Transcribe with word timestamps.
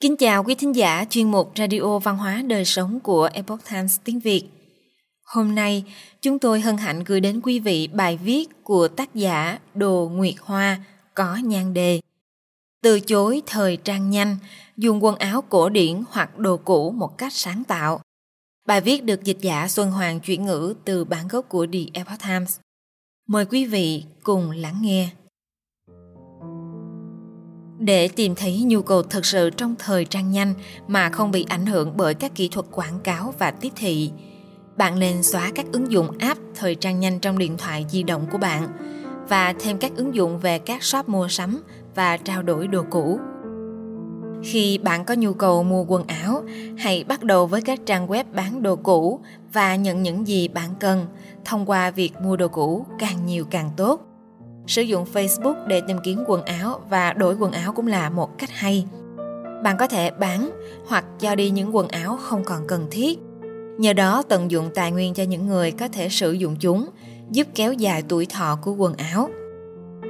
Kính 0.00 0.16
chào 0.16 0.44
quý 0.44 0.54
thính 0.54 0.76
giả 0.76 1.04
chuyên 1.10 1.30
mục 1.30 1.52
Radio 1.56 1.98
Văn 1.98 2.16
hóa 2.16 2.42
Đời 2.46 2.64
Sống 2.64 3.00
của 3.00 3.28
Epoch 3.32 3.60
Times 3.70 3.98
tiếng 4.04 4.20
Việt. 4.20 4.44
Hôm 5.24 5.54
nay, 5.54 5.84
chúng 6.22 6.38
tôi 6.38 6.60
hân 6.60 6.76
hạnh 6.76 7.04
gửi 7.04 7.20
đến 7.20 7.40
quý 7.42 7.58
vị 7.60 7.88
bài 7.92 8.16
viết 8.16 8.64
của 8.64 8.88
tác 8.88 9.14
giả 9.14 9.58
Đồ 9.74 10.10
Nguyệt 10.12 10.34
Hoa 10.40 10.80
có 11.14 11.36
nhan 11.36 11.74
đề 11.74 12.00
Từ 12.82 13.00
chối 13.00 13.42
thời 13.46 13.76
trang 13.76 14.10
nhanh, 14.10 14.36
dùng 14.76 15.04
quần 15.04 15.16
áo 15.16 15.42
cổ 15.42 15.68
điển 15.68 16.02
hoặc 16.10 16.38
đồ 16.38 16.56
cũ 16.56 16.90
một 16.90 17.18
cách 17.18 17.32
sáng 17.32 17.64
tạo. 17.64 18.00
Bài 18.66 18.80
viết 18.80 19.04
được 19.04 19.24
dịch 19.24 19.38
giả 19.40 19.68
Xuân 19.68 19.90
Hoàng 19.90 20.20
chuyển 20.20 20.44
ngữ 20.44 20.74
từ 20.84 21.04
bản 21.04 21.28
gốc 21.28 21.48
của 21.48 21.66
The 21.72 21.80
Epoch 21.92 22.22
Times. 22.22 22.58
Mời 23.28 23.44
quý 23.44 23.64
vị 23.64 24.04
cùng 24.22 24.50
lắng 24.50 24.78
nghe. 24.80 25.08
Để 27.78 28.08
tìm 28.08 28.34
thấy 28.34 28.62
nhu 28.62 28.82
cầu 28.82 29.02
thực 29.02 29.26
sự 29.26 29.50
trong 29.50 29.74
thời 29.78 30.04
trang 30.04 30.30
nhanh 30.30 30.54
mà 30.88 31.10
không 31.10 31.30
bị 31.30 31.46
ảnh 31.48 31.66
hưởng 31.66 31.92
bởi 31.96 32.14
các 32.14 32.34
kỹ 32.34 32.48
thuật 32.48 32.66
quảng 32.70 33.00
cáo 33.00 33.34
và 33.38 33.50
tiếp 33.50 33.72
thị, 33.76 34.10
bạn 34.76 34.98
nên 34.98 35.22
xóa 35.22 35.50
các 35.54 35.66
ứng 35.72 35.92
dụng 35.92 36.18
app 36.18 36.40
thời 36.54 36.74
trang 36.74 37.00
nhanh 37.00 37.18
trong 37.20 37.38
điện 37.38 37.56
thoại 37.58 37.86
di 37.90 38.02
động 38.02 38.26
của 38.32 38.38
bạn 38.38 38.68
và 39.28 39.54
thêm 39.58 39.78
các 39.78 39.92
ứng 39.96 40.14
dụng 40.14 40.38
về 40.38 40.58
các 40.58 40.82
shop 40.82 41.08
mua 41.08 41.28
sắm 41.28 41.62
và 41.94 42.16
trao 42.16 42.42
đổi 42.42 42.66
đồ 42.66 42.84
cũ. 42.90 43.20
Khi 44.42 44.78
bạn 44.78 45.04
có 45.04 45.14
nhu 45.14 45.32
cầu 45.32 45.62
mua 45.62 45.84
quần 45.88 46.06
áo, 46.06 46.42
hãy 46.78 47.04
bắt 47.04 47.22
đầu 47.22 47.46
với 47.46 47.62
các 47.62 47.80
trang 47.86 48.08
web 48.08 48.24
bán 48.32 48.62
đồ 48.62 48.76
cũ 48.76 49.20
và 49.52 49.76
nhận 49.76 50.02
những 50.02 50.26
gì 50.26 50.48
bạn 50.48 50.70
cần 50.80 51.06
thông 51.44 51.66
qua 51.66 51.90
việc 51.90 52.12
mua 52.22 52.36
đồ 52.36 52.48
cũ 52.48 52.86
càng 52.98 53.26
nhiều 53.26 53.44
càng 53.50 53.70
tốt. 53.76 54.15
Sử 54.66 54.82
dụng 54.82 55.04
Facebook 55.12 55.66
để 55.66 55.80
tìm 55.80 55.96
kiếm 56.04 56.24
quần 56.26 56.42
áo 56.42 56.80
và 56.90 57.12
đổi 57.12 57.34
quần 57.34 57.52
áo 57.52 57.72
cũng 57.72 57.86
là 57.86 58.10
một 58.10 58.38
cách 58.38 58.50
hay. 58.52 58.86
Bạn 59.64 59.76
có 59.78 59.86
thể 59.86 60.10
bán 60.10 60.50
hoặc 60.86 61.04
cho 61.20 61.34
đi 61.34 61.50
những 61.50 61.76
quần 61.76 61.88
áo 61.88 62.16
không 62.16 62.44
còn 62.44 62.66
cần 62.66 62.86
thiết. 62.90 63.18
Nhờ 63.78 63.92
đó 63.92 64.22
tận 64.28 64.50
dụng 64.50 64.70
tài 64.74 64.92
nguyên 64.92 65.14
cho 65.14 65.22
những 65.22 65.46
người 65.46 65.70
có 65.70 65.88
thể 65.88 66.08
sử 66.08 66.32
dụng 66.32 66.56
chúng, 66.60 66.86
giúp 67.30 67.46
kéo 67.54 67.72
dài 67.72 68.02
tuổi 68.08 68.26
thọ 68.26 68.58
của 68.62 68.72
quần 68.72 68.94
áo. 68.94 69.28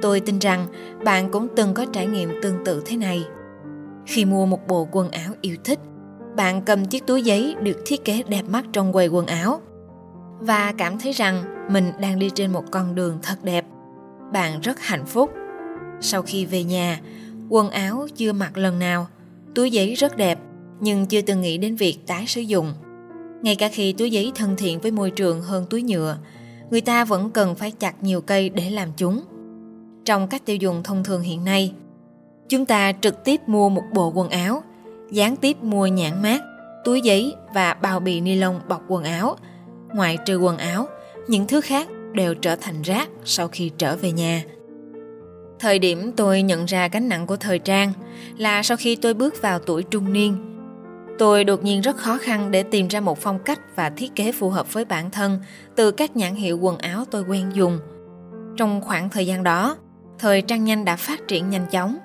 Tôi 0.01 0.19
tin 0.19 0.39
rằng 0.39 0.67
bạn 1.05 1.31
cũng 1.31 1.47
từng 1.55 1.73
có 1.73 1.85
trải 1.93 2.07
nghiệm 2.07 2.41
tương 2.41 2.65
tự 2.65 2.83
thế 2.85 2.97
này. 2.97 3.23
Khi 4.05 4.25
mua 4.25 4.45
một 4.45 4.67
bộ 4.67 4.87
quần 4.91 5.11
áo 5.11 5.33
yêu 5.41 5.55
thích, 5.63 5.79
bạn 6.35 6.61
cầm 6.61 6.85
chiếc 6.85 7.07
túi 7.07 7.21
giấy 7.21 7.55
được 7.61 7.77
thiết 7.85 8.05
kế 8.05 8.23
đẹp 8.27 8.43
mắt 8.47 8.65
trong 8.73 8.93
quầy 8.93 9.07
quần 9.07 9.25
áo 9.25 9.61
và 10.39 10.73
cảm 10.77 10.99
thấy 10.99 11.11
rằng 11.11 11.43
mình 11.69 11.91
đang 11.99 12.19
đi 12.19 12.29
trên 12.35 12.53
một 12.53 12.63
con 12.71 12.95
đường 12.95 13.19
thật 13.23 13.35
đẹp 13.43 13.65
bạn 14.33 14.61
rất 14.61 14.79
hạnh 14.79 15.05
phúc. 15.05 15.31
Sau 16.01 16.21
khi 16.21 16.45
về 16.45 16.63
nhà, 16.63 16.99
quần 17.49 17.69
áo 17.69 18.07
chưa 18.15 18.33
mặc 18.33 18.57
lần 18.57 18.79
nào, 18.79 19.07
túi 19.55 19.71
giấy 19.71 19.95
rất 19.95 20.17
đẹp 20.17 20.39
nhưng 20.79 21.05
chưa 21.05 21.21
từng 21.21 21.41
nghĩ 21.41 21.57
đến 21.57 21.75
việc 21.75 21.97
tái 22.07 22.27
sử 22.27 22.41
dụng. 22.41 22.73
Ngay 23.41 23.55
cả 23.55 23.69
khi 23.73 23.93
túi 23.93 24.11
giấy 24.11 24.31
thân 24.35 24.55
thiện 24.57 24.79
với 24.79 24.91
môi 24.91 25.11
trường 25.11 25.41
hơn 25.41 25.65
túi 25.69 25.83
nhựa, 25.83 26.17
người 26.71 26.81
ta 26.81 27.05
vẫn 27.05 27.31
cần 27.31 27.55
phải 27.55 27.71
chặt 27.71 28.03
nhiều 28.03 28.21
cây 28.21 28.49
để 28.49 28.69
làm 28.69 28.89
chúng. 28.97 29.21
Trong 30.05 30.27
cách 30.27 30.45
tiêu 30.45 30.55
dùng 30.55 30.83
thông 30.83 31.03
thường 31.03 31.21
hiện 31.21 31.45
nay, 31.45 31.73
chúng 32.49 32.65
ta 32.65 32.91
trực 33.01 33.23
tiếp 33.23 33.41
mua 33.47 33.69
một 33.69 33.83
bộ 33.93 34.11
quần 34.15 34.29
áo, 34.29 34.63
gián 35.11 35.35
tiếp 35.35 35.63
mua 35.63 35.87
nhãn 35.87 36.21
mát, 36.21 36.41
túi 36.83 37.01
giấy 37.01 37.35
và 37.53 37.73
bao 37.73 37.99
bì 37.99 38.21
ni 38.21 38.35
lông 38.35 38.59
bọc 38.67 38.81
quần 38.87 39.03
áo. 39.03 39.35
Ngoại 39.93 40.17
trừ 40.25 40.37
quần 40.37 40.57
áo, 40.57 40.87
những 41.27 41.47
thứ 41.47 41.61
khác 41.61 41.87
đều 42.13 42.35
trở 42.35 42.55
thành 42.55 42.81
rác 42.81 43.09
sau 43.25 43.47
khi 43.47 43.71
trở 43.77 43.95
về 43.95 44.11
nhà. 44.11 44.43
Thời 45.59 45.79
điểm 45.79 46.11
tôi 46.17 46.41
nhận 46.41 46.65
ra 46.65 46.87
gánh 46.87 47.09
nặng 47.09 47.27
của 47.27 47.37
thời 47.37 47.59
trang 47.59 47.93
là 48.37 48.63
sau 48.63 48.77
khi 48.77 48.95
tôi 48.95 49.13
bước 49.13 49.41
vào 49.41 49.59
tuổi 49.59 49.83
trung 49.83 50.13
niên. 50.13 50.37
Tôi 51.19 51.43
đột 51.43 51.63
nhiên 51.63 51.81
rất 51.81 51.97
khó 51.97 52.17
khăn 52.17 52.51
để 52.51 52.63
tìm 52.63 52.87
ra 52.87 52.99
một 52.99 53.17
phong 53.19 53.39
cách 53.39 53.59
và 53.75 53.89
thiết 53.89 54.15
kế 54.15 54.31
phù 54.31 54.49
hợp 54.49 54.73
với 54.73 54.85
bản 54.85 55.11
thân 55.11 55.39
từ 55.75 55.91
các 55.91 56.15
nhãn 56.15 56.35
hiệu 56.35 56.57
quần 56.57 56.77
áo 56.77 57.05
tôi 57.11 57.23
quen 57.23 57.49
dùng. 57.53 57.79
Trong 58.57 58.81
khoảng 58.81 59.09
thời 59.09 59.27
gian 59.27 59.43
đó, 59.43 59.77
thời 60.19 60.41
trang 60.41 60.63
nhanh 60.63 60.85
đã 60.85 60.95
phát 60.95 61.27
triển 61.27 61.49
nhanh 61.49 61.65
chóng, 61.71 61.97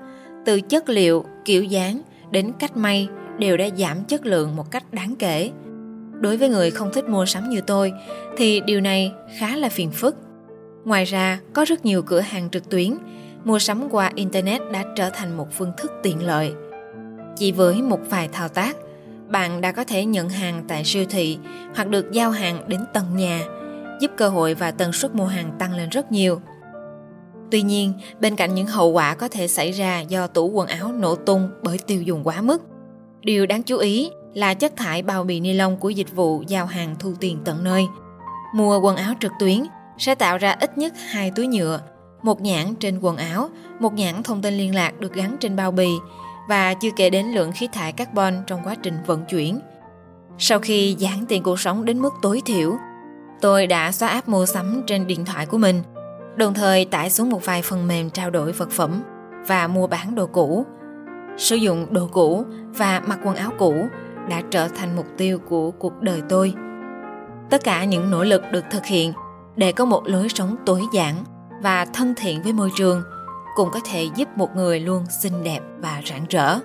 từ 0.45 0.61
chất 0.61 0.89
liệu, 0.89 1.25
kiểu 1.45 1.65
dáng 1.65 2.03
đến 2.31 2.53
cách 2.59 2.77
may 2.77 3.09
đều 3.39 3.57
đã 3.57 3.69
giảm 3.79 4.05
chất 4.05 4.27
lượng 4.27 4.57
một 4.57 4.71
cách 4.71 4.85
đáng 4.93 5.15
kể 5.19 5.51
đối 6.22 6.37
với 6.37 6.49
người 6.49 6.71
không 6.71 6.93
thích 6.93 7.09
mua 7.09 7.27
sắm 7.27 7.50
như 7.50 7.60
tôi, 7.60 7.93
thì 8.37 8.60
điều 8.60 8.81
này 8.81 9.12
khá 9.38 9.56
là 9.56 9.69
phiền 9.69 9.91
phức. 9.91 10.16
Ngoài 10.84 11.05
ra, 11.05 11.41
có 11.53 11.65
rất 11.65 11.84
nhiều 11.84 12.03
cửa 12.03 12.21
hàng 12.21 12.50
trực 12.50 12.71
tuyến, 12.71 12.94
mua 13.44 13.59
sắm 13.59 13.88
qua 13.91 14.10
internet 14.15 14.62
đã 14.72 14.84
trở 14.97 15.11
thành 15.11 15.37
một 15.37 15.49
phương 15.53 15.72
thức 15.77 15.93
tiện 16.03 16.27
lợi. 16.27 16.53
Chỉ 17.37 17.53
với 17.53 17.82
một 17.82 18.00
vài 18.11 18.28
thao 18.32 18.49
tác, 18.49 18.77
bạn 19.28 19.61
đã 19.61 19.72
có 19.72 19.84
thể 19.84 20.05
nhận 20.05 20.28
hàng 20.28 20.65
tại 20.69 20.84
siêu 20.84 21.05
thị 21.11 21.38
hoặc 21.75 21.88
được 21.88 22.12
giao 22.12 22.31
hàng 22.31 22.65
đến 22.69 22.81
tận 22.93 23.05
nhà, 23.16 23.41
giúp 24.00 24.11
cơ 24.16 24.28
hội 24.28 24.55
và 24.55 24.71
tần 24.71 24.93
suất 24.93 25.15
mua 25.15 25.27
hàng 25.27 25.53
tăng 25.59 25.77
lên 25.77 25.88
rất 25.88 26.12
nhiều. 26.12 26.41
Tuy 27.50 27.62
nhiên, 27.62 27.93
bên 28.21 28.37
cạnh 28.37 28.55
những 28.55 28.66
hậu 28.66 28.91
quả 28.91 29.15
có 29.15 29.28
thể 29.28 29.49
xảy 29.49 29.72
ra 29.72 30.00
do 30.00 30.27
tủ 30.27 30.50
quần 30.50 30.69
áo 30.69 30.93
nổ 30.93 31.15
tung 31.15 31.49
bởi 31.62 31.78
tiêu 31.87 32.03
dùng 32.03 32.25
quá 32.25 32.41
mức, 32.41 32.62
điều 33.21 33.47
đáng 33.47 33.62
chú 33.62 33.77
ý 33.77 34.11
là 34.34 34.54
chất 34.54 34.76
thải 34.76 35.03
bao 35.03 35.25
bì 35.25 35.41
ni 35.41 35.53
lông 35.53 35.76
của 35.76 35.91
dịch 35.91 36.16
vụ 36.16 36.43
giao 36.47 36.66
hàng 36.66 36.97
thu 36.98 37.12
tiền 37.20 37.38
tận 37.44 37.65
nơi. 37.65 37.87
Mua 38.54 38.81
quần 38.81 38.97
áo 38.97 39.15
trực 39.20 39.32
tuyến 39.38 39.62
sẽ 39.98 40.15
tạo 40.15 40.38
ra 40.38 40.56
ít 40.60 40.78
nhất 40.78 40.93
hai 41.10 41.31
túi 41.31 41.47
nhựa, 41.47 41.81
một 42.22 42.41
nhãn 42.41 42.75
trên 42.75 42.98
quần 43.00 43.16
áo, 43.16 43.48
một 43.78 43.94
nhãn 43.94 44.22
thông 44.22 44.43
tin 44.43 44.54
liên 44.54 44.75
lạc 44.75 45.00
được 45.00 45.15
gắn 45.15 45.37
trên 45.41 45.56
bao 45.56 45.70
bì 45.70 45.88
và 46.48 46.75
chưa 46.75 46.91
kể 46.97 47.10
đến 47.10 47.26
lượng 47.26 47.53
khí 47.53 47.69
thải 47.72 47.93
carbon 47.93 48.34
trong 48.47 48.60
quá 48.65 48.75
trình 48.82 48.94
vận 49.06 49.25
chuyển. 49.25 49.60
Sau 50.38 50.59
khi 50.59 50.97
giảm 50.99 51.26
tiền 51.26 51.43
cuộc 51.43 51.60
sống 51.60 51.84
đến 51.84 51.99
mức 51.99 52.14
tối 52.22 52.43
thiểu, 52.44 52.76
tôi 53.41 53.66
đã 53.66 53.93
xóa 53.93 54.09
app 54.09 54.28
mua 54.28 54.47
sắm 54.47 54.82
trên 54.87 55.06
điện 55.06 55.25
thoại 55.25 55.47
của 55.47 55.59
mình, 55.59 55.82
đồng 56.37 56.54
thời 56.54 56.84
tải 56.84 57.10
xuống 57.10 57.31
một 57.31 57.44
vài 57.44 57.62
phần 57.62 57.88
mềm 57.88 58.10
trao 58.10 58.31
đổi 58.31 58.53
vật 58.53 58.70
phẩm 58.70 59.03
và 59.47 59.66
mua 59.66 59.87
bán 59.87 60.14
đồ 60.14 60.26
cũ. 60.26 60.66
Sử 61.37 61.56
dụng 61.56 61.87
đồ 61.91 62.09
cũ 62.12 62.44
và 62.76 63.03
mặc 63.06 63.19
quần 63.25 63.37
áo 63.37 63.50
cũ 63.59 63.88
đã 64.28 64.43
trở 64.50 64.69
thành 64.69 64.97
mục 64.97 65.06
tiêu 65.16 65.38
của 65.38 65.71
cuộc 65.71 66.00
đời 66.00 66.22
tôi. 66.28 66.55
Tất 67.50 67.65
cả 67.65 67.84
những 67.84 68.10
nỗ 68.10 68.25
lực 68.25 68.43
được 68.53 68.65
thực 68.71 68.84
hiện 68.84 69.12
để 69.56 69.72
có 69.72 69.84
một 69.84 70.03
lối 70.06 70.28
sống 70.28 70.56
tối 70.66 70.83
giản 70.93 71.15
và 71.62 71.84
thân 71.84 72.15
thiện 72.16 72.43
với 72.43 72.53
môi 72.53 72.71
trường 72.77 73.03
cũng 73.56 73.69
có 73.72 73.81
thể 73.93 74.09
giúp 74.16 74.28
một 74.37 74.56
người 74.56 74.81
luôn 74.81 75.05
xinh 75.21 75.44
đẹp 75.44 75.61
và 75.78 76.03
rạng 76.05 76.27
rỡ. 76.28 76.59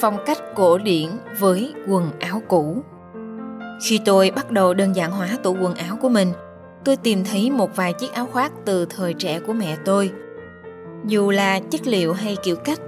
Phong 0.00 0.18
cách 0.26 0.38
cổ 0.54 0.78
điển 0.78 1.10
với 1.38 1.74
quần 1.88 2.10
áo 2.20 2.42
cũ. 2.48 2.82
Khi 3.86 4.00
tôi 4.04 4.30
bắt 4.30 4.50
đầu 4.50 4.74
đơn 4.74 4.96
giản 4.96 5.10
hóa 5.10 5.28
tủ 5.42 5.56
quần 5.60 5.74
áo 5.74 5.96
của 6.00 6.08
mình, 6.08 6.32
tôi 6.84 6.96
tìm 6.96 7.24
thấy 7.24 7.50
một 7.50 7.76
vài 7.76 7.92
chiếc 7.92 8.12
áo 8.12 8.26
khoác 8.26 8.52
từ 8.64 8.86
thời 8.86 9.14
trẻ 9.14 9.40
của 9.40 9.52
mẹ 9.52 9.76
tôi. 9.84 10.10
Dù 11.04 11.30
là 11.30 11.60
chất 11.70 11.86
liệu 11.86 12.12
hay 12.12 12.36
kiểu 12.42 12.56
cách 12.56 12.80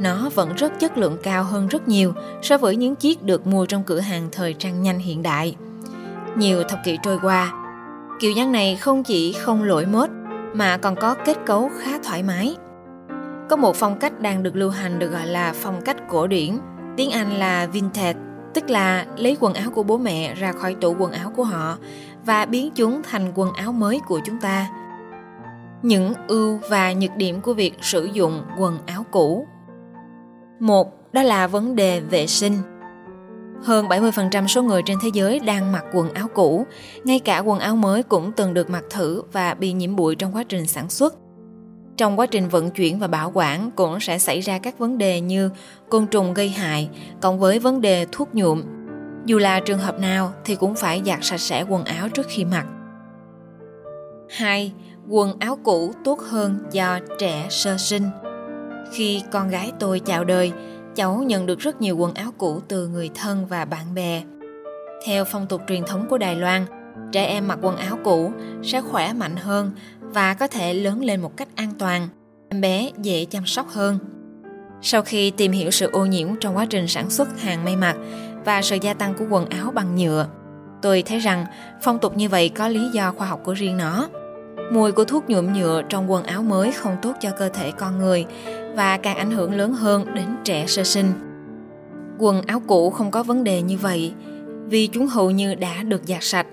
nó 0.00 0.30
vẫn 0.34 0.54
rất 0.54 0.72
chất 0.80 0.98
lượng 0.98 1.16
cao 1.22 1.44
hơn 1.44 1.68
rất 1.68 1.88
nhiều 1.88 2.12
so 2.42 2.58
với 2.58 2.76
những 2.76 2.94
chiếc 2.94 3.22
được 3.22 3.46
mua 3.46 3.66
trong 3.66 3.82
cửa 3.82 4.00
hàng 4.00 4.28
thời 4.32 4.54
trang 4.54 4.82
nhanh 4.82 4.98
hiện 4.98 5.22
đại. 5.22 5.56
Nhiều 6.36 6.62
thập 6.62 6.78
kỷ 6.84 6.98
trôi 7.02 7.18
qua, 7.22 7.52
kiểu 8.20 8.32
dáng 8.32 8.52
này 8.52 8.76
không 8.76 9.02
chỉ 9.02 9.32
không 9.32 9.64
lỗi 9.64 9.86
mốt 9.86 10.08
mà 10.54 10.76
còn 10.76 10.96
có 10.96 11.14
kết 11.14 11.36
cấu 11.46 11.70
khá 11.78 11.98
thoải 12.04 12.22
mái. 12.22 12.56
Có 13.50 13.56
một 13.56 13.76
phong 13.76 13.98
cách 13.98 14.20
đang 14.20 14.42
được 14.42 14.56
lưu 14.56 14.70
hành 14.70 14.98
được 14.98 15.08
gọi 15.10 15.26
là 15.26 15.52
phong 15.56 15.82
cách 15.84 15.96
cổ 16.08 16.26
điển, 16.26 16.58
tiếng 16.96 17.10
Anh 17.10 17.38
là 17.38 17.66
vintage, 17.66 18.18
tức 18.54 18.70
là 18.70 19.06
lấy 19.16 19.36
quần 19.40 19.54
áo 19.54 19.70
của 19.70 19.82
bố 19.82 19.98
mẹ 19.98 20.34
ra 20.34 20.52
khỏi 20.52 20.76
tủ 20.80 20.96
quần 20.98 21.12
áo 21.12 21.32
của 21.36 21.44
họ 21.44 21.76
và 22.26 22.46
biến 22.46 22.70
chúng 22.74 23.02
thành 23.02 23.32
quần 23.34 23.52
áo 23.52 23.72
mới 23.72 24.00
của 24.06 24.20
chúng 24.24 24.40
ta. 24.40 24.66
Những 25.82 26.14
ưu 26.28 26.58
và 26.68 26.92
nhược 26.92 27.16
điểm 27.16 27.40
của 27.40 27.54
việc 27.54 27.74
sử 27.80 28.04
dụng 28.04 28.42
quần 28.58 28.78
áo 28.86 29.06
cũ 29.10 29.46
một, 30.64 31.12
đó 31.12 31.22
là 31.22 31.46
vấn 31.46 31.76
đề 31.76 32.00
vệ 32.00 32.26
sinh. 32.26 32.58
Hơn 33.62 33.88
70% 33.88 34.46
số 34.46 34.62
người 34.62 34.82
trên 34.86 34.98
thế 35.02 35.10
giới 35.12 35.40
đang 35.40 35.72
mặc 35.72 35.84
quần 35.92 36.14
áo 36.14 36.28
cũ, 36.34 36.66
ngay 37.04 37.18
cả 37.18 37.38
quần 37.38 37.58
áo 37.58 37.76
mới 37.76 38.02
cũng 38.02 38.32
từng 38.32 38.54
được 38.54 38.70
mặc 38.70 38.84
thử 38.90 39.22
và 39.32 39.54
bị 39.54 39.72
nhiễm 39.72 39.96
bụi 39.96 40.14
trong 40.14 40.36
quá 40.36 40.44
trình 40.48 40.66
sản 40.66 40.90
xuất. 40.90 41.14
Trong 41.96 42.18
quá 42.18 42.26
trình 42.26 42.48
vận 42.48 42.70
chuyển 42.70 42.98
và 42.98 43.06
bảo 43.06 43.30
quản 43.34 43.70
cũng 43.70 44.00
sẽ 44.00 44.18
xảy 44.18 44.40
ra 44.40 44.58
các 44.58 44.78
vấn 44.78 44.98
đề 44.98 45.20
như 45.20 45.50
côn 45.88 46.06
trùng 46.06 46.34
gây 46.34 46.48
hại, 46.48 46.88
cộng 47.20 47.38
với 47.38 47.58
vấn 47.58 47.80
đề 47.80 48.06
thuốc 48.12 48.34
nhuộm. 48.34 48.62
Dù 49.26 49.38
là 49.38 49.60
trường 49.60 49.78
hợp 49.78 50.00
nào 50.00 50.32
thì 50.44 50.56
cũng 50.56 50.74
phải 50.74 51.02
giặt 51.06 51.18
sạch 51.22 51.40
sẽ 51.40 51.64
quần 51.68 51.84
áo 51.84 52.08
trước 52.08 52.26
khi 52.28 52.44
mặc. 52.44 52.66
2. 54.30 54.72
Quần 55.08 55.38
áo 55.38 55.58
cũ 55.64 55.92
tốt 56.04 56.20
hơn 56.20 56.58
do 56.70 56.98
trẻ 57.18 57.46
sơ 57.50 57.76
sinh. 57.78 58.02
Khi 58.92 59.22
con 59.30 59.48
gái 59.48 59.72
tôi 59.78 60.00
chào 60.00 60.24
đời, 60.24 60.52
cháu 60.94 61.22
nhận 61.26 61.46
được 61.46 61.58
rất 61.58 61.80
nhiều 61.80 61.96
quần 61.96 62.14
áo 62.14 62.32
cũ 62.38 62.60
từ 62.68 62.88
người 62.88 63.10
thân 63.14 63.46
và 63.46 63.64
bạn 63.64 63.94
bè. 63.94 64.22
Theo 65.06 65.24
phong 65.24 65.46
tục 65.46 65.62
truyền 65.68 65.84
thống 65.84 66.06
của 66.10 66.18
Đài 66.18 66.36
Loan, 66.36 66.66
trẻ 67.12 67.24
em 67.26 67.48
mặc 67.48 67.58
quần 67.62 67.76
áo 67.76 67.98
cũ 68.04 68.32
sẽ 68.62 68.80
khỏe 68.80 69.12
mạnh 69.12 69.36
hơn 69.36 69.70
và 70.00 70.34
có 70.34 70.46
thể 70.46 70.74
lớn 70.74 71.04
lên 71.04 71.20
một 71.20 71.36
cách 71.36 71.48
an 71.54 71.72
toàn. 71.78 72.08
Em 72.48 72.60
bé 72.60 72.90
dễ 73.02 73.24
chăm 73.24 73.46
sóc 73.46 73.68
hơn. 73.68 73.98
Sau 74.82 75.02
khi 75.02 75.30
tìm 75.30 75.52
hiểu 75.52 75.70
sự 75.70 75.90
ô 75.90 76.04
nhiễm 76.04 76.28
trong 76.40 76.56
quá 76.56 76.66
trình 76.70 76.88
sản 76.88 77.10
xuất 77.10 77.40
hàng 77.40 77.64
may 77.64 77.76
mặc 77.76 77.96
và 78.44 78.62
sự 78.62 78.76
gia 78.82 78.94
tăng 78.94 79.14
của 79.14 79.24
quần 79.30 79.48
áo 79.48 79.70
bằng 79.74 79.96
nhựa, 79.96 80.26
tôi 80.82 81.02
thấy 81.02 81.18
rằng 81.18 81.46
phong 81.82 81.98
tục 81.98 82.16
như 82.16 82.28
vậy 82.28 82.48
có 82.48 82.68
lý 82.68 82.88
do 82.92 83.12
khoa 83.12 83.26
học 83.26 83.40
của 83.44 83.52
riêng 83.52 83.76
nó. 83.76 84.08
Mùi 84.72 84.92
của 84.92 85.04
thuốc 85.04 85.30
nhuộm 85.30 85.52
nhựa 85.52 85.82
trong 85.88 86.10
quần 86.10 86.24
áo 86.24 86.42
mới 86.42 86.72
không 86.72 86.96
tốt 87.02 87.12
cho 87.20 87.30
cơ 87.30 87.48
thể 87.48 87.70
con 87.70 87.98
người 87.98 88.26
và 88.74 88.96
càng 88.96 89.16
ảnh 89.16 89.30
hưởng 89.30 89.54
lớn 89.54 89.72
hơn 89.72 90.14
đến 90.14 90.26
trẻ 90.44 90.66
sơ 90.66 90.84
sinh. 90.84 91.12
Quần 92.18 92.42
áo 92.42 92.62
cũ 92.66 92.90
không 92.90 93.10
có 93.10 93.22
vấn 93.22 93.44
đề 93.44 93.62
như 93.62 93.78
vậy 93.78 94.12
vì 94.68 94.86
chúng 94.86 95.06
hầu 95.06 95.30
như 95.30 95.54
đã 95.54 95.82
được 95.82 96.02
giặt 96.04 96.22
sạch. 96.22 96.46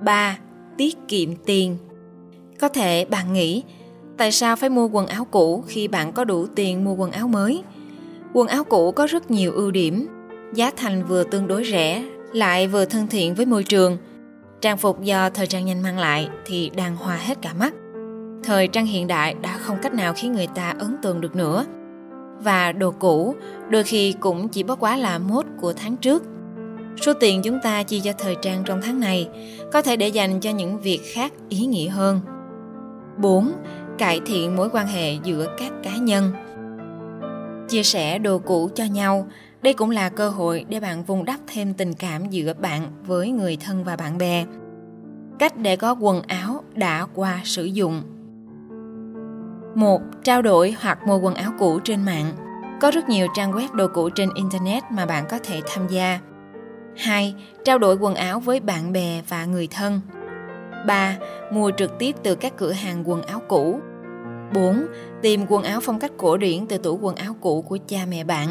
3. 0.00 0.38
Tiết 0.76 0.96
kiệm 1.08 1.36
tiền 1.46 1.76
Có 2.60 2.68
thể 2.68 3.04
bạn 3.04 3.32
nghĩ 3.32 3.62
tại 4.16 4.32
sao 4.32 4.56
phải 4.56 4.68
mua 4.68 4.88
quần 4.88 5.06
áo 5.06 5.24
cũ 5.24 5.64
khi 5.66 5.88
bạn 5.88 6.12
có 6.12 6.24
đủ 6.24 6.46
tiền 6.46 6.84
mua 6.84 6.94
quần 6.94 7.10
áo 7.10 7.28
mới? 7.28 7.62
Quần 8.32 8.48
áo 8.48 8.64
cũ 8.64 8.92
có 8.92 9.06
rất 9.06 9.30
nhiều 9.30 9.52
ưu 9.52 9.70
điểm, 9.70 10.08
giá 10.54 10.70
thành 10.76 11.04
vừa 11.04 11.24
tương 11.24 11.46
đối 11.46 11.64
rẻ 11.64 12.04
lại 12.32 12.68
vừa 12.68 12.84
thân 12.84 13.06
thiện 13.06 13.34
với 13.34 13.46
môi 13.46 13.64
trường. 13.64 13.98
Trang 14.60 14.78
phục 14.78 15.02
do 15.02 15.30
thời 15.30 15.46
trang 15.46 15.64
nhanh 15.64 15.82
mang 15.82 15.98
lại 15.98 16.28
thì 16.46 16.70
đang 16.76 16.96
hòa 16.96 17.16
hết 17.16 17.38
cả 17.42 17.52
mắt. 17.52 17.74
Thời 18.46 18.68
trang 18.68 18.86
hiện 18.86 19.06
đại 19.06 19.34
đã 19.42 19.58
không 19.58 19.78
cách 19.82 19.94
nào 19.94 20.12
khiến 20.16 20.32
người 20.32 20.46
ta 20.46 20.74
ấn 20.78 20.96
tượng 21.02 21.20
được 21.20 21.36
nữa. 21.36 21.64
Và 22.40 22.72
đồ 22.72 22.90
cũ 22.90 23.34
đôi 23.70 23.82
khi 23.82 24.14
cũng 24.20 24.48
chỉ 24.48 24.62
bất 24.62 24.80
quá 24.80 24.96
là 24.96 25.18
mốt 25.18 25.44
của 25.60 25.72
tháng 25.72 25.96
trước. 25.96 26.24
Số 27.00 27.12
tiền 27.20 27.42
chúng 27.42 27.58
ta 27.62 27.82
chi 27.82 28.00
cho 28.00 28.12
thời 28.18 28.36
trang 28.42 28.62
trong 28.64 28.80
tháng 28.82 29.00
này 29.00 29.28
có 29.72 29.82
thể 29.82 29.96
để 29.96 30.08
dành 30.08 30.40
cho 30.40 30.50
những 30.50 30.80
việc 30.80 31.00
khác 31.14 31.32
ý 31.48 31.66
nghĩa 31.66 31.88
hơn. 31.88 32.20
4. 33.18 33.52
Cải 33.98 34.20
thiện 34.26 34.56
mối 34.56 34.68
quan 34.72 34.86
hệ 34.86 35.14
giữa 35.24 35.46
các 35.58 35.72
cá 35.82 35.96
nhân. 35.96 36.32
Chia 37.68 37.82
sẻ 37.82 38.18
đồ 38.18 38.38
cũ 38.38 38.70
cho 38.74 38.84
nhau, 38.84 39.26
đây 39.62 39.72
cũng 39.72 39.90
là 39.90 40.08
cơ 40.08 40.28
hội 40.28 40.64
để 40.68 40.80
bạn 40.80 41.04
vùng 41.04 41.24
đắp 41.24 41.40
thêm 41.46 41.74
tình 41.74 41.94
cảm 41.94 42.30
giữa 42.30 42.54
bạn 42.54 42.92
với 43.06 43.30
người 43.30 43.56
thân 43.56 43.84
và 43.84 43.96
bạn 43.96 44.18
bè. 44.18 44.44
Cách 45.38 45.56
để 45.56 45.76
có 45.76 45.96
quần 46.00 46.22
áo 46.22 46.62
đã 46.74 47.06
qua 47.14 47.40
sử 47.44 47.64
dụng. 47.64 48.02
1. 49.76 50.02
Trao 50.24 50.42
đổi 50.42 50.76
hoặc 50.80 51.06
mua 51.06 51.18
quần 51.18 51.34
áo 51.34 51.52
cũ 51.58 51.78
trên 51.84 52.04
mạng. 52.04 52.32
Có 52.80 52.90
rất 52.90 53.08
nhiều 53.08 53.26
trang 53.34 53.52
web 53.52 53.74
đồ 53.74 53.86
cũ 53.94 54.08
trên 54.08 54.28
internet 54.34 54.82
mà 54.90 55.06
bạn 55.06 55.24
có 55.30 55.38
thể 55.44 55.60
tham 55.66 55.88
gia. 55.88 56.20
2. 56.96 57.34
Trao 57.64 57.78
đổi 57.78 57.96
quần 57.96 58.14
áo 58.14 58.40
với 58.40 58.60
bạn 58.60 58.92
bè 58.92 59.22
và 59.28 59.44
người 59.44 59.68
thân. 59.70 60.00
3. 60.86 61.16
Mua 61.52 61.70
trực 61.76 61.98
tiếp 61.98 62.16
từ 62.22 62.34
các 62.34 62.56
cửa 62.56 62.72
hàng 62.72 63.08
quần 63.08 63.22
áo 63.22 63.42
cũ. 63.48 63.80
4. 64.54 64.86
Tìm 65.22 65.46
quần 65.48 65.62
áo 65.62 65.80
phong 65.82 65.98
cách 65.98 66.12
cổ 66.16 66.36
điển 66.36 66.66
từ 66.66 66.78
tủ 66.78 66.98
quần 67.02 67.16
áo 67.16 67.36
cũ 67.40 67.62
của 67.62 67.78
cha 67.86 67.98
mẹ 68.08 68.24
bạn. 68.24 68.48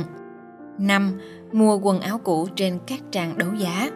5. 0.77 1.19
Mua 1.51 1.77
quần 1.77 1.99
áo 1.99 2.17
cũ 2.23 2.47
trên 2.55 2.79
các 2.87 2.99
trang 3.11 3.37
đấu 3.37 3.49
giá. 3.57 3.89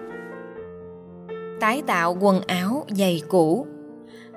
Tái 1.60 1.84
tạo 1.88 2.18
quần 2.22 2.42
áo 2.42 2.86
giày 2.90 3.22
cũ. 3.28 3.68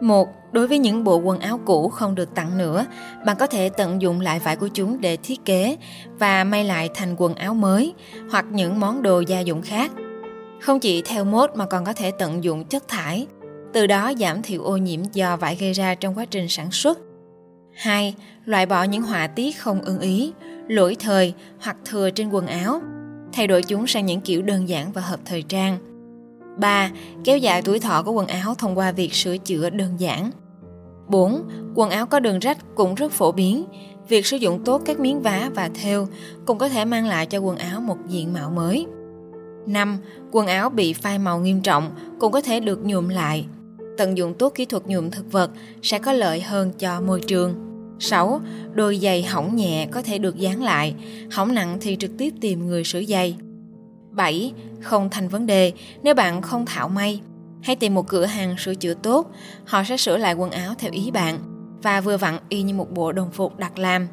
Một, 0.02 0.28
đối 0.52 0.66
với 0.66 0.78
những 0.78 1.04
bộ 1.04 1.16
quần 1.16 1.40
áo 1.40 1.60
cũ 1.64 1.88
không 1.88 2.14
được 2.14 2.34
tặng 2.34 2.58
nữa, 2.58 2.86
bạn 3.26 3.36
có 3.38 3.46
thể 3.46 3.68
tận 3.68 4.02
dụng 4.02 4.20
lại 4.20 4.38
vải 4.38 4.56
của 4.56 4.68
chúng 4.68 5.00
để 5.00 5.16
thiết 5.16 5.44
kế 5.44 5.76
và 6.18 6.44
may 6.44 6.64
lại 6.64 6.90
thành 6.94 7.14
quần 7.18 7.34
áo 7.34 7.54
mới 7.54 7.94
hoặc 8.30 8.44
những 8.50 8.80
món 8.80 9.02
đồ 9.02 9.20
gia 9.20 9.40
dụng 9.40 9.62
khác. 9.62 9.92
Không 10.60 10.80
chỉ 10.80 11.02
theo 11.02 11.24
mốt 11.24 11.50
mà 11.54 11.66
còn 11.66 11.84
có 11.84 11.92
thể 11.92 12.10
tận 12.10 12.44
dụng 12.44 12.64
chất 12.64 12.88
thải, 12.88 13.26
từ 13.72 13.86
đó 13.86 14.12
giảm 14.18 14.42
thiểu 14.42 14.62
ô 14.62 14.76
nhiễm 14.76 15.00
do 15.12 15.36
vải 15.36 15.56
gây 15.56 15.72
ra 15.72 15.94
trong 15.94 16.18
quá 16.18 16.24
trình 16.24 16.48
sản 16.48 16.70
xuất. 16.70 16.98
2. 17.72 18.14
Loại 18.44 18.66
bỏ 18.66 18.82
những 18.82 19.02
họa 19.02 19.26
tiết 19.26 19.58
không 19.58 19.82
ưng 19.82 20.00
ý, 20.00 20.32
lỗi 20.68 20.96
thời 21.00 21.34
hoặc 21.60 21.76
thừa 21.84 22.10
trên 22.10 22.28
quần 22.28 22.46
áo, 22.46 22.80
thay 23.32 23.46
đổi 23.46 23.62
chúng 23.62 23.86
sang 23.86 24.06
những 24.06 24.20
kiểu 24.20 24.42
đơn 24.42 24.68
giản 24.68 24.92
và 24.92 25.02
hợp 25.02 25.20
thời 25.24 25.42
trang. 25.42 25.91
3. 26.56 26.90
Kéo 27.24 27.38
dài 27.38 27.62
tuổi 27.62 27.78
thọ 27.78 28.02
của 28.02 28.12
quần 28.12 28.26
áo 28.26 28.54
thông 28.54 28.78
qua 28.78 28.92
việc 28.92 29.14
sửa 29.14 29.36
chữa 29.38 29.70
đơn 29.70 29.90
giản. 29.98 30.30
4. 31.08 31.42
Quần 31.74 31.90
áo 31.90 32.06
có 32.06 32.20
đường 32.20 32.38
rách 32.38 32.58
cũng 32.74 32.94
rất 32.94 33.12
phổ 33.12 33.32
biến. 33.32 33.64
Việc 34.08 34.26
sử 34.26 34.36
dụng 34.36 34.64
tốt 34.64 34.82
các 34.84 35.00
miếng 35.00 35.22
vá 35.22 35.50
và 35.54 35.70
thêu 35.82 36.08
cũng 36.46 36.58
có 36.58 36.68
thể 36.68 36.84
mang 36.84 37.06
lại 37.06 37.26
cho 37.26 37.38
quần 37.38 37.56
áo 37.56 37.80
một 37.80 37.96
diện 38.08 38.32
mạo 38.32 38.50
mới. 38.50 38.86
5. 39.66 39.98
Quần 40.30 40.46
áo 40.46 40.70
bị 40.70 40.92
phai 40.92 41.18
màu 41.18 41.40
nghiêm 41.40 41.60
trọng 41.60 41.90
cũng 42.20 42.32
có 42.32 42.40
thể 42.40 42.60
được 42.60 42.84
nhuộm 42.84 43.08
lại. 43.08 43.46
Tận 43.98 44.16
dụng 44.16 44.34
tốt 44.34 44.52
kỹ 44.54 44.64
thuật 44.64 44.86
nhuộm 44.86 45.10
thực 45.10 45.32
vật 45.32 45.50
sẽ 45.82 45.98
có 45.98 46.12
lợi 46.12 46.40
hơn 46.40 46.72
cho 46.78 47.00
môi 47.00 47.20
trường. 47.20 47.54
6. 47.98 48.40
Đôi 48.74 48.98
giày 49.02 49.22
hỏng 49.22 49.56
nhẹ 49.56 49.88
có 49.90 50.02
thể 50.02 50.18
được 50.18 50.36
dán 50.36 50.62
lại, 50.62 50.94
hỏng 51.30 51.54
nặng 51.54 51.78
thì 51.80 51.96
trực 52.00 52.10
tiếp 52.18 52.34
tìm 52.40 52.66
người 52.66 52.84
sửa 52.84 53.02
giày. 53.02 53.36
7. 54.12 54.52
Không 54.80 55.10
thành 55.10 55.28
vấn 55.28 55.46
đề 55.46 55.72
nếu 56.02 56.14
bạn 56.14 56.42
không 56.42 56.66
thạo 56.66 56.88
may. 56.88 57.20
Hãy 57.62 57.76
tìm 57.76 57.94
một 57.94 58.08
cửa 58.08 58.24
hàng 58.24 58.56
sửa 58.58 58.74
chữa 58.74 58.94
tốt, 58.94 59.30
họ 59.64 59.82
sẽ 59.84 59.96
sửa 59.96 60.16
lại 60.16 60.34
quần 60.34 60.50
áo 60.50 60.74
theo 60.78 60.90
ý 60.92 61.10
bạn 61.10 61.38
và 61.82 62.00
vừa 62.00 62.16
vặn 62.16 62.38
y 62.48 62.62
như 62.62 62.74
một 62.74 62.90
bộ 62.90 63.12
đồng 63.12 63.30
phục 63.30 63.58
đặt 63.58 63.78
làm. 63.78 64.08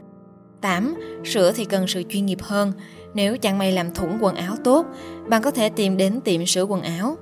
8. 0.62 0.96
Sửa 1.26 1.52
thì 1.52 1.66
cần 1.66 1.88
sự 1.88 2.04
chuyên 2.10 2.26
nghiệp 2.26 2.42
hơn. 2.42 2.72
Nếu 3.14 3.38
chẳng 3.38 3.58
may 3.58 3.72
làm 3.72 3.94
thủng 3.94 4.18
quần 4.22 4.36
áo 4.36 4.56
tốt, 4.64 4.86
bạn 5.30 5.42
có 5.42 5.52
thể 5.52 5.70
tìm 5.70 5.98
đến 5.98 6.22
tiệm 6.22 6.46
sửa 6.46 6.64
quần 6.64 6.82
áo. 6.82 7.18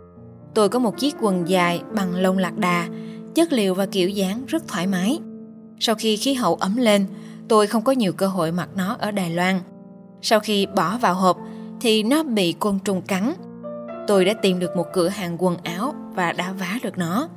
Tôi 0.54 0.70
có 0.70 0.80
một 0.80 0.98
chiếc 0.98 1.16
quần 1.22 1.50
dài 1.50 1.82
bằng 1.94 2.16
lông 2.16 2.38
lạc 2.38 2.58
đà, 2.58 2.88
chất 3.36 3.54
liệu 3.54 3.74
và 3.74 3.86
kiểu 3.86 4.10
dáng 4.10 4.46
rất 4.48 4.68
thoải 4.68 4.88
mái. 4.88 5.20
Sau 5.80 5.96
khi 5.96 6.18
khí 6.18 6.34
hậu 6.34 6.56
ấm 6.56 6.76
lên, 6.76 7.06
tôi 7.48 7.68
không 7.68 7.84
có 7.84 7.92
nhiều 7.92 8.14
cơ 8.14 8.28
hội 8.28 8.52
mặc 8.52 8.70
nó 8.76 8.96
ở 9.00 9.12
Đài 9.12 9.30
Loan. 9.30 9.60
Sau 10.22 10.40
khi 10.40 10.66
bỏ 10.66 10.98
vào 10.98 11.16
hộp 11.16 11.38
thì 11.82 12.04
nó 12.04 12.24
bị 12.24 12.56
côn 12.60 12.80
trùng 12.80 13.02
cắn. 13.02 13.34
Tôi 14.08 14.26
đã 14.26 14.34
tìm 14.34 14.60
được 14.60 14.76
một 14.76 14.86
cửa 14.94 15.08
hàng 15.08 15.36
quần 15.40 15.58
áo 15.64 15.94
và 16.16 16.32
đã 16.32 16.52
vá 16.52 16.80
được 16.84 16.98
nó. 16.98 17.30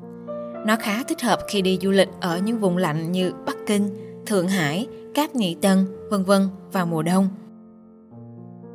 Nó 0.67 0.77
khá 0.77 1.03
thích 1.03 1.23
hợp 1.23 1.39
khi 1.49 1.63
đi 1.63 1.79
du 1.83 1.91
lịch 1.91 2.09
ở 2.21 2.39
những 2.39 2.61
vùng 2.61 2.77
lạnh 2.77 3.13
như 3.13 3.33
Bắc 3.47 3.57
Kinh, 3.67 3.91
Thượng 4.27 4.49
Hải, 4.49 4.87
Cáp 5.15 5.35
Nhĩ 5.35 5.55
Tân, 5.55 5.87
vân 6.11 6.25
vân 6.25 6.49
vào 6.73 6.87
mùa 6.87 7.03
đông. 7.03 7.29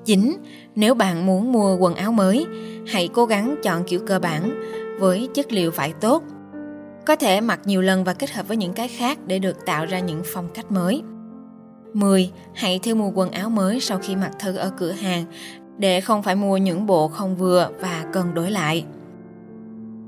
9. 0.06 0.38
Nếu 0.76 0.94
bạn 0.94 1.26
muốn 1.26 1.52
mua 1.52 1.76
quần 1.76 1.96
áo 1.96 2.12
mới, 2.12 2.46
hãy 2.88 3.10
cố 3.14 3.26
gắng 3.26 3.56
chọn 3.64 3.84
kiểu 3.84 4.00
cơ 4.08 4.20
bản 4.20 4.64
với 5.00 5.30
chất 5.34 5.52
liệu 5.52 5.72
vải 5.72 5.94
tốt 6.02 6.24
có 7.06 7.16
thể 7.16 7.42
mặc 7.42 7.60
nhiều 7.66 7.82
lần 7.82 8.04
và 8.04 8.14
kết 8.14 8.32
hợp 8.32 8.48
với 8.48 8.58
những 8.58 8.74
cái 8.74 8.88
khác 8.88 9.20
để 9.28 9.40
được 9.40 9.66
tạo 9.66 9.86
ra 9.86 10.00
những 10.00 10.22
phong 10.26 10.48
cách 10.54 10.72
mới. 10.72 11.02
10. 11.94 12.32
Hãy 12.54 12.80
theo 12.84 12.96
mua 12.96 13.10
quần 13.10 13.32
áo 13.32 13.50
mới 13.50 13.80
sau 13.80 13.98
khi 13.98 14.16
mặc 14.16 14.32
thử 14.40 14.56
ở 14.56 14.72
cửa 14.78 14.92
hàng 14.92 15.26
để 15.78 16.02
không 16.02 16.24
phải 16.24 16.36
mua 16.36 16.58
những 16.58 16.86
bộ 16.86 17.08
không 17.08 17.36
vừa 17.36 17.70
và 17.80 18.06
cần 18.14 18.34
đổi 18.34 18.52
lại. 18.52 18.86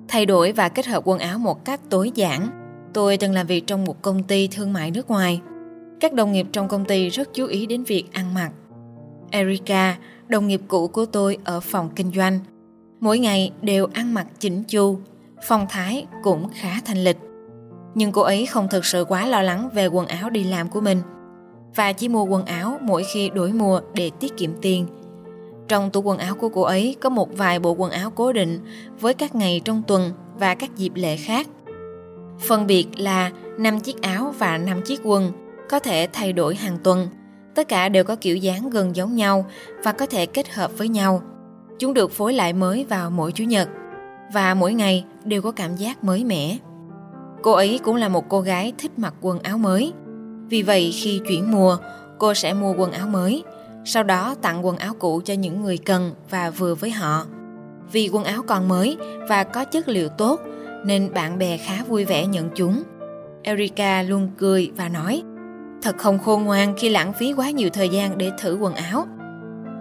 Thay 0.07 0.25
đổi 0.25 0.51
và 0.51 0.69
kết 0.69 0.85
hợp 0.85 1.03
quần 1.05 1.19
áo 1.19 1.39
một 1.39 1.65
cách 1.65 1.81
tối 1.89 2.11
giản. 2.15 2.49
Tôi 2.93 3.17
từng 3.17 3.33
làm 3.33 3.47
việc 3.47 3.67
trong 3.67 3.85
một 3.85 4.01
công 4.01 4.23
ty 4.23 4.47
thương 4.47 4.73
mại 4.73 4.91
nước 4.91 5.09
ngoài. 5.09 5.41
Các 5.99 6.13
đồng 6.13 6.31
nghiệp 6.31 6.47
trong 6.51 6.67
công 6.67 6.85
ty 6.85 7.09
rất 7.09 7.33
chú 7.33 7.47
ý 7.47 7.65
đến 7.65 7.83
việc 7.83 8.03
ăn 8.13 8.33
mặc. 8.33 8.51
Erica, 9.31 9.97
đồng 10.27 10.47
nghiệp 10.47 10.61
cũ 10.67 10.87
của 10.87 11.05
tôi 11.05 11.37
ở 11.43 11.59
phòng 11.59 11.89
kinh 11.95 12.11
doanh, 12.15 12.39
mỗi 12.99 13.19
ngày 13.19 13.51
đều 13.61 13.87
ăn 13.93 14.13
mặc 14.13 14.27
chỉnh 14.39 14.63
chu, 14.63 14.99
phong 15.47 15.65
thái 15.69 16.05
cũng 16.23 16.49
khá 16.53 16.69
thanh 16.85 17.03
lịch. 17.03 17.17
Nhưng 17.95 18.11
cô 18.11 18.21
ấy 18.21 18.45
không 18.45 18.67
thực 18.67 18.85
sự 18.85 19.05
quá 19.07 19.27
lo 19.27 19.41
lắng 19.41 19.69
về 19.73 19.87
quần 19.87 20.07
áo 20.07 20.29
đi 20.29 20.43
làm 20.43 20.69
của 20.69 20.81
mình 20.81 21.01
và 21.75 21.93
chỉ 21.93 22.09
mua 22.09 22.23
quần 22.23 22.45
áo 22.45 22.77
mỗi 22.81 23.03
khi 23.13 23.29
đổi 23.29 23.53
mùa 23.53 23.81
để 23.93 24.11
tiết 24.19 24.37
kiệm 24.37 24.51
tiền. 24.61 24.87
Trong 25.67 25.89
tủ 25.91 26.01
quần 26.01 26.17
áo 26.17 26.35
của 26.35 26.49
cô 26.49 26.61
ấy 26.61 26.95
có 27.01 27.09
một 27.09 27.37
vài 27.37 27.59
bộ 27.59 27.71
quần 27.71 27.91
áo 27.91 28.11
cố 28.15 28.33
định 28.33 28.59
với 28.99 29.13
các 29.13 29.35
ngày 29.35 29.61
trong 29.65 29.83
tuần 29.87 30.11
và 30.39 30.55
các 30.55 30.77
dịp 30.77 30.91
lễ 30.95 31.17
khác. 31.17 31.47
Phân 32.39 32.67
biệt 32.67 32.87
là 32.97 33.31
5 33.57 33.79
chiếc 33.79 34.01
áo 34.01 34.33
và 34.39 34.57
5 34.57 34.81
chiếc 34.81 34.99
quần 35.03 35.31
có 35.69 35.79
thể 35.79 36.07
thay 36.13 36.33
đổi 36.33 36.55
hàng 36.55 36.77
tuần. 36.83 37.07
Tất 37.55 37.67
cả 37.67 37.89
đều 37.89 38.03
có 38.03 38.15
kiểu 38.15 38.37
dáng 38.37 38.69
gần 38.69 38.95
giống 38.95 39.15
nhau 39.15 39.45
và 39.83 39.91
có 39.91 40.05
thể 40.05 40.25
kết 40.25 40.53
hợp 40.53 40.71
với 40.77 40.87
nhau. 40.87 41.21
Chúng 41.79 41.93
được 41.93 42.11
phối 42.11 42.33
lại 42.33 42.53
mới 42.53 42.85
vào 42.89 43.09
mỗi 43.09 43.31
chủ 43.31 43.43
nhật 43.43 43.69
và 44.33 44.53
mỗi 44.53 44.73
ngày 44.73 45.05
đều 45.23 45.41
có 45.41 45.51
cảm 45.51 45.75
giác 45.75 46.03
mới 46.03 46.23
mẻ. 46.23 46.57
Cô 47.41 47.51
ấy 47.51 47.79
cũng 47.83 47.95
là 47.95 48.09
một 48.09 48.29
cô 48.29 48.41
gái 48.41 48.73
thích 48.77 48.91
mặc 48.97 49.13
quần 49.21 49.39
áo 49.39 49.57
mới. 49.57 49.93
Vì 50.49 50.61
vậy 50.61 50.91
khi 50.95 51.21
chuyển 51.27 51.51
mùa, 51.51 51.77
cô 52.17 52.33
sẽ 52.33 52.53
mua 52.53 52.73
quần 52.77 52.91
áo 52.91 53.07
mới, 53.07 53.43
sau 53.89 54.03
đó 54.03 54.35
tặng 54.41 54.65
quần 54.65 54.77
áo 54.77 54.93
cũ 54.99 55.21
cho 55.25 55.33
những 55.33 55.61
người 55.61 55.77
cần 55.77 56.11
và 56.29 56.49
vừa 56.49 56.75
với 56.75 56.91
họ. 56.91 57.25
Vì 57.91 58.09
quần 58.13 58.23
áo 58.23 58.43
còn 58.47 58.67
mới 58.67 58.97
và 59.29 59.43
có 59.43 59.65
chất 59.65 59.87
liệu 59.87 60.09
tốt 60.09 60.39
nên 60.85 61.13
bạn 61.13 61.37
bè 61.37 61.57
khá 61.57 61.83
vui 61.83 62.05
vẻ 62.05 62.25
nhận 62.25 62.49
chúng. 62.55 62.83
Erika 63.43 64.01
luôn 64.01 64.31
cười 64.37 64.71
và 64.75 64.89
nói 64.89 65.23
Thật 65.81 65.97
không 65.97 66.19
khôn 66.19 66.43
ngoan 66.43 66.73
khi 66.77 66.89
lãng 66.89 67.13
phí 67.13 67.33
quá 67.33 67.49
nhiều 67.49 67.69
thời 67.69 67.89
gian 67.89 68.17
để 68.17 68.31
thử 68.39 68.57
quần 68.61 68.75
áo. 68.75 69.07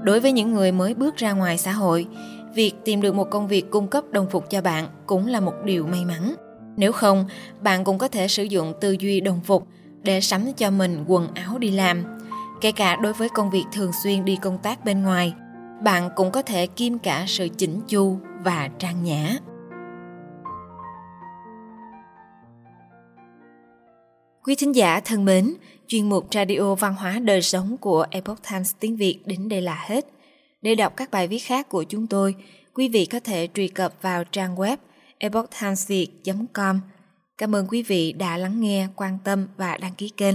Đối 0.03 0.21
với 0.21 0.33
những 0.33 0.53
người 0.53 0.73
mới 0.73 0.95
bước 0.95 1.17
ra 1.17 1.33
ngoài 1.33 1.59
xã 1.59 1.73
hội, 1.73 2.07
việc 2.55 2.73
tìm 2.85 3.01
được 3.01 3.15
một 3.15 3.31
công 3.31 3.49
việc 3.49 3.71
cung 3.71 3.89
cấp 3.89 4.05
đồng 4.11 4.31
phục 4.31 4.51
cho 4.51 4.61
bạn 4.61 4.89
cũng 5.07 5.27
là 5.27 5.41
một 5.41 5.55
điều 5.65 5.87
may 5.87 6.05
mắn. 6.05 6.35
Nếu 6.77 6.93
không, 6.93 7.25
bạn 7.61 7.85
cũng 7.85 7.99
có 7.99 8.09
thể 8.09 8.29
sử 8.29 8.43
dụng 8.43 8.75
tư 8.81 8.97
duy 9.01 9.21
đồng 9.21 9.41
phục 9.45 9.67
để 10.03 10.21
sắm 10.21 10.53
cho 10.57 10.71
mình 10.71 11.05
quần 11.07 11.29
áo 11.35 11.59
đi 11.59 11.71
làm. 11.71 12.16
Kể 12.61 12.73
cả 12.73 12.97
đối 12.97 13.13
với 13.13 13.29
công 13.29 13.51
việc 13.51 13.65
thường 13.73 13.93
xuyên 14.03 14.25
đi 14.25 14.39
công 14.43 14.59
tác 14.59 14.85
bên 14.85 15.03
ngoài, 15.03 15.35
bạn 15.83 16.11
cũng 16.17 16.31
có 16.31 16.43
thể 16.43 16.67
kiêm 16.67 16.99
cả 16.99 17.25
sự 17.29 17.49
chỉnh 17.59 17.81
chu 17.89 18.19
và 18.45 18.71
trang 18.79 19.03
nhã. 19.03 19.39
Quý 24.45 24.55
thính 24.55 24.75
giả 24.75 25.01
thân 25.01 25.25
mến, 25.25 25.55
chuyên 25.87 26.09
mục 26.09 26.27
Radio 26.35 26.75
Văn 26.75 26.95
hóa 26.95 27.19
Đời 27.19 27.43
Sống 27.43 27.77
của 27.77 28.07
Epoch 28.11 28.39
Times 28.51 28.75
tiếng 28.81 28.97
Việt 28.97 29.21
đến 29.27 29.49
đây 29.49 29.63
là 29.63 29.85
hết. 29.89 30.07
Để 30.63 30.75
đọc 30.75 30.97
các 30.97 31.11
bài 31.11 31.29
viết 31.29 31.39
khác 31.39 31.69
của 31.69 31.83
chúng 31.83 32.07
tôi, 32.07 32.35
quý 32.75 32.89
vị 32.89 33.07
có 33.07 33.21
thể 33.21 33.49
truy 33.55 33.69
cập 33.69 33.95
vào 34.03 34.25
trang 34.25 34.57
web 34.57 34.77
epochtimesviet.com. 35.19 36.81
Cảm 37.39 37.55
ơn 37.55 37.67
quý 37.69 37.83
vị 37.83 38.13
đã 38.13 38.37
lắng 38.37 38.61
nghe, 38.61 38.89
quan 38.97 39.19
tâm 39.25 39.47
và 39.57 39.77
đăng 39.77 39.95
ký 39.95 40.09
kênh. 40.09 40.35